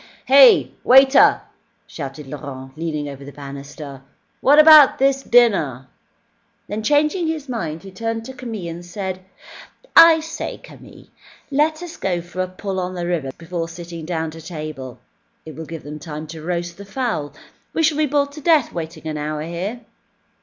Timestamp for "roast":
16.41-16.77